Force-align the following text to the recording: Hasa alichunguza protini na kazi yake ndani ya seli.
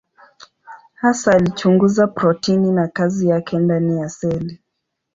Hasa 0.95 1.31
alichunguza 1.31 2.07
protini 2.07 2.71
na 2.71 2.87
kazi 2.87 3.27
yake 3.27 3.59
ndani 3.59 3.99
ya 3.99 4.09
seli. 4.09 4.59